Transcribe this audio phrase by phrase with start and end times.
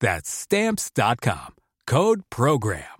[0.00, 1.54] That's Stamps.com.
[1.86, 2.96] Code PROGRAM.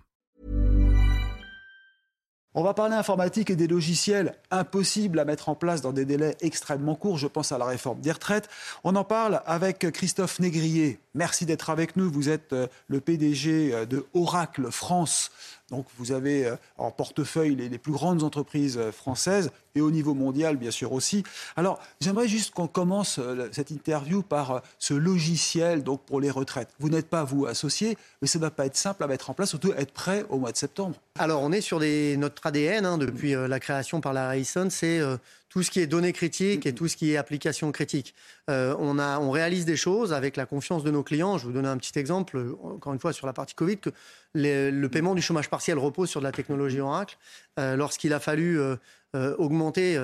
[2.59, 6.35] On va parler informatique et des logiciels impossibles à mettre en place dans des délais
[6.41, 7.19] extrêmement courts.
[7.19, 8.49] Je pense à la réforme des retraites.
[8.83, 10.99] On en parle avec Christophe Négrier.
[11.17, 12.11] Merci d'être avec nous.
[12.11, 15.31] Vous êtes euh, le PDG euh, de Oracle France.
[15.71, 20.57] Donc vous avez euh, en portefeuille les, plus grandes entreprises françaises et au niveau mondial
[20.57, 21.23] bien sûr aussi.
[21.55, 23.19] Alors j'aimerais juste qu'on commence
[23.51, 26.69] cette interview par ce logiciel donc pour les retraites.
[26.79, 29.33] Vous n'êtes pas vous associé, mais ça ne va pas être simple à mettre en
[29.33, 30.95] place, surtout être prêt au mois de septembre.
[31.17, 35.01] Alors on est sur des, notre ADN hein, depuis la création par la Rayson, c'est
[35.49, 38.13] tout ce qui est données critiques et tout ce qui est application critique.
[38.47, 41.37] on, a, on réalise des choses avec la confiance de nos clients.
[41.37, 43.91] Je vous donner un petit exemple, encore une fois sur la partie Covid, que
[44.33, 47.17] le paiement du chômage partiel repose sur de la technologie Oracle.
[47.59, 48.75] Euh, lorsqu'il a fallu euh,
[49.15, 49.97] euh, augmenter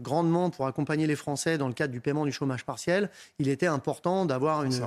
[0.00, 3.66] grandement pour accompagner les Français dans le cadre du paiement du chômage partiel, il était
[3.66, 4.80] important d'avoir une,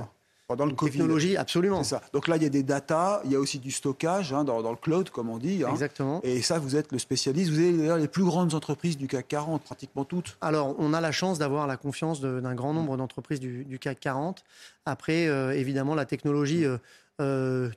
[0.46, 1.82] pendant le technologie, absolument.
[1.82, 2.02] Ça.
[2.12, 4.70] Donc là, il y a des datas, il y a aussi du stockage hein, dans,
[4.70, 5.64] le cloud, comme on dit.
[5.64, 5.70] Hein.
[5.70, 6.20] Exactement.
[6.22, 7.50] Et ça, vous êtes le spécialiste.
[7.50, 10.36] Vous avez d'ailleurs les plus grandes entreprises du CAC 40, pratiquement toutes.
[10.40, 14.44] Alors, on a la chance d'avoir la confiance d'un grand nombre d'entreprises du, CAC 40.
[14.84, 15.24] Après,
[15.56, 16.78] évidemment, la technologie euh,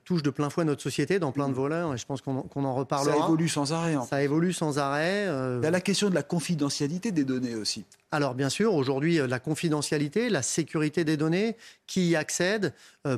[0.03, 2.75] touche de plein fouet notre société dans plein de voleurs et je pense qu'on en
[2.75, 3.15] reparlera.
[3.15, 3.95] Ça évolue sans arrêt.
[4.09, 5.27] Ça évolue sans arrêt.
[5.27, 5.59] Euh.
[5.61, 7.85] Il y a la question de la confidentialité des données aussi.
[8.11, 12.73] Alors bien sûr, aujourd'hui, euh, la confidentialité, la sécurité des données, qui y accède,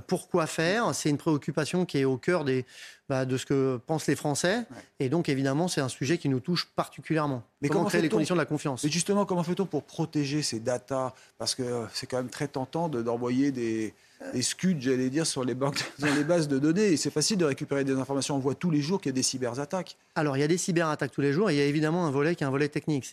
[0.07, 2.65] pourquoi faire, c'est une préoccupation qui est au cœur des,
[3.09, 4.65] bah, de ce que pensent les Français.
[4.99, 7.41] Et donc évidemment, c'est un sujet qui nous touche particulièrement.
[7.61, 8.83] Mais comment, créer les conditions de la confiance?
[8.83, 11.13] Et justement, comment fait-on pour protéger ces datas?
[11.37, 13.93] Parce que c'est quand même très tentant d'envoyer des
[14.33, 16.93] des scuds, j'allais dire, sur les, banques, dans les bases de données.
[16.93, 18.35] Et c'est facile de récupérer des informations.
[18.35, 19.97] On voit tous les jours qu'il y a des cyberattaques.
[20.15, 21.49] Alors, il y a des cyberattaques tous les jours.
[21.49, 23.09] Et il y a évidemment un volet qui est un volet technique.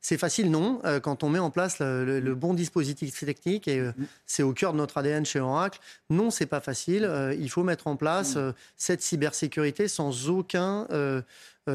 [0.00, 3.68] C'est facile, non, euh, quand on met en place le, bon dispositif technique.
[3.68, 4.04] Et euh, mm.
[4.26, 5.78] c'est au cœur de notre ADN chez Oracle.
[6.10, 7.04] Non, c'est pas facile.
[7.04, 8.54] Euh, il faut mettre en place mm.
[8.76, 10.86] cette cybersécurité sans aucun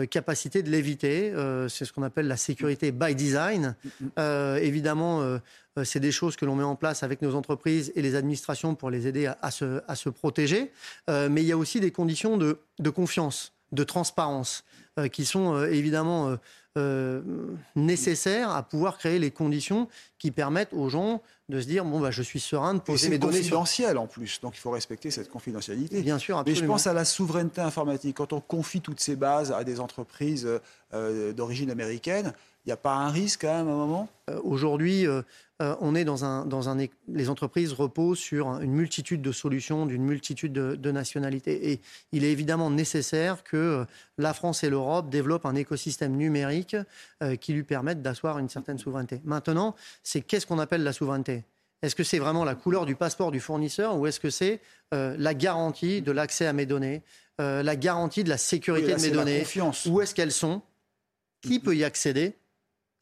[0.09, 1.31] capacité de l'éviter.
[1.69, 3.75] c'est ce qu'on appelle la sécurité by design.
[4.01, 5.37] Mm, évidemment, euh,
[5.83, 8.89] c'est des choses que l'on met en place avec nos entreprises et les administrations pour
[8.89, 10.71] les aider à, se, protéger.
[11.09, 12.57] Euh, mais il y a aussi des conditions de,
[12.89, 14.63] confiance, de transparence,
[14.99, 16.37] euh, qui sont évidemment
[17.75, 22.09] nécessaires à pouvoir créer les conditions qui permettent aux gens de se dire bon bah
[22.09, 25.29] je suis serein de poser mes données confidentiel en plus donc il faut respecter cette
[25.29, 26.61] confidentialité bien sûr absolument.
[26.61, 29.79] mais je pense à la souveraineté informatique quand on confie toutes ces bases à des
[29.79, 30.49] entreprises
[30.91, 32.33] d'origine américaine
[32.65, 34.09] il n'y a pas un risque quand même à un moment?
[34.43, 35.05] Aujourd'hui,
[35.63, 39.85] euh, on est dans un, dans un, les entreprises reposent sur une multitude de solutions,
[39.85, 41.71] d'une multitude de, nationalités.
[41.71, 41.81] Et
[42.11, 43.85] il est évidemment nécessaire que euh,
[44.17, 46.75] la France et l'Europe développent un écosystème numérique
[47.21, 49.21] euh, qui lui permette d'asseoir une certaine souveraineté.
[49.23, 51.43] Maintenant, c'est qu'est-ce qu'on appelle la souveraineté?
[51.81, 54.61] Est-ce que c'est vraiment la couleur du passeport du fournisseur ou est-ce que c'est
[54.93, 57.01] la garantie de l'accès à mes données,
[57.39, 59.43] la garantie de la sécurité de mes données?
[59.87, 60.61] Où est-ce qu'elles sont?
[61.41, 62.37] Qui peut y accéder?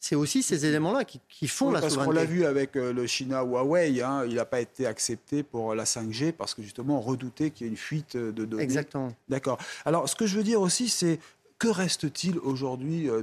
[0.01, 2.17] C'est aussi ces éléments-là qui, font la parce souveraineté.
[2.17, 5.75] On l'a vu avec euh, le China Huawei, hein, il n'a pas été accepté pour
[5.75, 8.63] la 5G parce que justement on redoutait qu'il y ait une fuite de données.
[8.63, 9.13] Exactement.
[9.29, 9.59] D'accord.
[9.85, 11.19] Alors ce que je veux dire aussi, c'est
[11.59, 13.22] que reste-t-il aujourd'hui euh,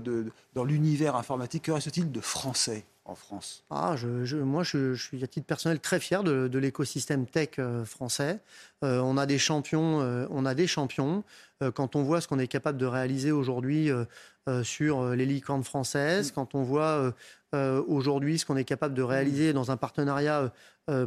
[0.54, 2.84] dans l'univers informatique Que reste-t-il de français?
[3.08, 7.50] En France ah, je, Moi, je, suis à titre personnel très fier de, l'écosystème tech
[7.58, 8.40] euh, français.
[8.82, 9.98] on a des champions.
[10.30, 11.24] on a des champions.
[11.74, 13.90] quand on voit ce qu'on est capable de réaliser aujourd'hui
[14.48, 17.12] euh, sur euh, les licornes françaises, quand on voit
[17.54, 20.52] euh, aujourd'hui ce qu'on est capable de réaliser dans un partenariat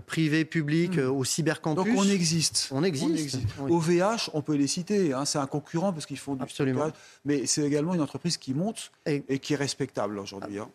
[0.05, 1.09] privé-public mm.
[1.09, 1.85] au cybercampus.
[1.85, 2.69] Donc on existe.
[2.71, 3.39] On existe.
[3.67, 5.11] Au VH, on peut les citer.
[5.11, 5.25] Hein.
[5.25, 6.91] c'est un concurrent parce qu'ils font du Absolument.
[7.25, 10.59] mais c'est également une entreprise qui monte et, qui est respectable aujourd'hui.
[10.59, 10.69] Hein.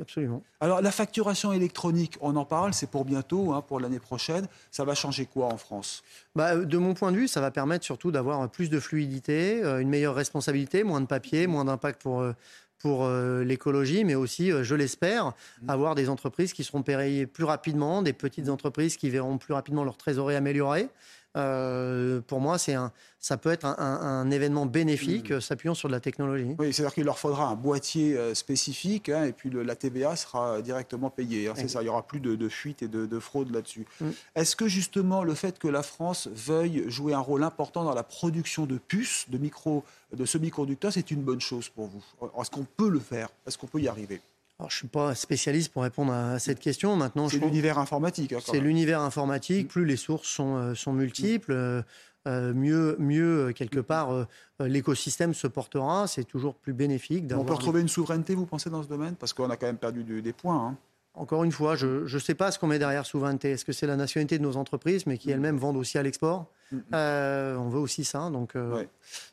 [0.00, 0.42] Absolument.
[0.60, 4.46] Alors la facturation électronique, on en parle, c'est pour bientôt, hein, pour l'année prochaine.
[4.70, 6.02] Ça va changer quoi en France?
[6.34, 9.80] Bah, De mon point de vue, ça va permettre surtout d'avoir plus de fluidité, euh,
[9.80, 12.32] une meilleure responsabilité, moins de papier, moins d'impact pour, euh,
[12.78, 15.26] pour euh, l'écologie, mais aussi, je l'espère,
[15.62, 15.70] mmh.
[15.70, 19.84] avoir des entreprises qui seront payées plus rapidement, des petites entreprises qui verront plus rapidement
[19.84, 20.88] leur trésorerie améliorée.
[21.36, 25.40] Euh, pour moi, c'est un, ça peut être un, événement bénéfique mmh.
[25.40, 26.54] s'appuyant sur de la technologie.
[26.58, 30.60] Oui, c'est-à-dire qu'il leur faudra un boîtier euh, spécifique hein, et puis la TVA sera
[30.60, 31.48] directement payée.
[31.48, 33.86] Hein, c'est ça, il n'y aura plus de, fuite et de, fraude là-dessus.
[34.00, 34.08] Mmh.
[34.34, 38.02] Est-ce que justement le fait que la France veuille jouer un rôle important dans la
[38.02, 39.84] production de puces, de, micro,
[40.14, 42.02] de semi-conducteurs, c'est une bonne chose pour vous?
[42.40, 43.28] Est-ce qu'on peut le faire?
[43.46, 44.20] Est-ce qu'on peut y arriver?
[44.60, 46.96] Je ne suis pas spécialiste pour répondre à cette question.
[46.96, 48.32] Maintenant, c'est l'univers informatique.
[48.32, 49.68] Hein, c'est l'univers informatique.
[49.68, 51.82] Plus les sources sont, euh, sont multiples, euh,
[52.28, 54.26] euh, mieux, mieux quelque part
[54.60, 56.06] l'écosystème se portera.
[56.06, 57.24] C'est toujours plus bénéfique.
[57.34, 59.16] On peut retrouver une souveraineté, vous pensez, dans ce domaine?
[59.16, 60.68] Parce qu'on a quand même perdu des points.
[60.68, 60.76] Hein.
[61.14, 63.50] Encore une fois, je ne sais pas ce qu'on met derrière souveraineté.
[63.50, 65.32] Est-ce que c'est la nationalité de nos entreprises, mais qui mm.
[65.32, 66.82] elles-mêmes vendent aussi à l'export mm, mm.
[66.94, 68.30] euh, On veut aussi ça.
[68.30, 68.84] Donc, euh,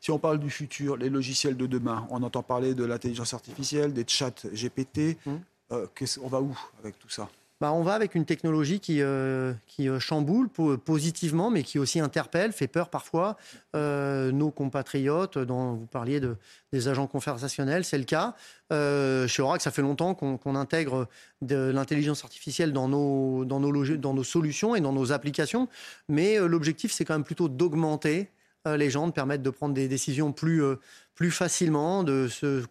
[0.01, 3.93] Si on parle du futur, les logiciels de demain, on entend parler de l'intelligence artificielle,
[3.93, 5.17] des chats GPT.
[5.71, 5.87] Euh,
[6.21, 7.29] on va où avec tout ça?
[7.61, 12.53] Bah, on va avec une technologie qui, euh, euh, chamboule positivement, mais qui aussi interpelle,
[12.53, 13.35] fait peur parfois
[13.75, 16.37] euh, nos compatriotes, dont vous parliez de,
[16.71, 18.33] des agents conversationnels, c'est le cas.
[18.71, 21.07] chez Oracle, ça fait longtemps qu'on intègre
[21.41, 25.67] de l'intelligence artificielle dans nos solutions et dans nos applications,
[26.07, 28.29] mais l'objectif, c'est quand même plutôt d'augmenter
[28.65, 30.61] les gens, de permettre de prendre des décisions plus,
[31.19, 32.63] plus facilement, de se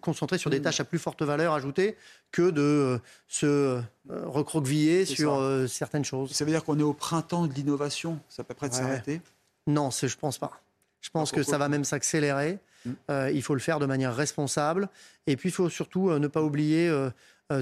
[0.00, 1.96] concentrer sur des tâches à plus forte valeur ajoutée
[2.30, 2.98] que de euh,
[3.28, 6.32] se euh, recroqueviller sur euh, certaines choses.
[6.32, 8.18] Ça veut dire qu'on est au printemps de l'innovation?
[8.30, 9.20] Ça peut près de s'arrêter?
[9.66, 10.62] Non, je ne pense pas.
[11.02, 12.58] Je pense que ça va même s'accélérer.
[12.86, 13.28] Hmm.
[13.32, 14.88] il faut le faire de manière responsable.
[15.26, 17.10] Et puis, il faut surtout ne pas oublier euh,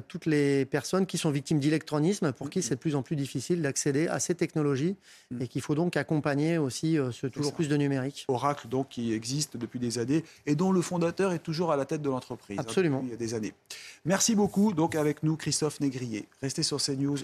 [0.09, 3.63] toutes les personnes qui sont victimes d'électronisme, pour qui c'est de plus en plus difficile
[3.63, 4.97] d'accéder à ces technologies
[5.31, 5.43] mm.
[5.43, 8.25] et qu'il faut donc accompagner aussi euh, ce toujours plus de numérique.
[8.29, 11.85] Oracle, donc, qui existe depuis des années et dont le fondateur est toujours à la
[11.85, 12.59] tête de l'entreprise.
[12.59, 13.01] Hein, Absolument.
[13.05, 13.53] il y a des années.
[14.05, 16.27] Merci beaucoup, donc, avec nous, Christophe Négrier.
[16.41, 17.19] Restez sur CNews.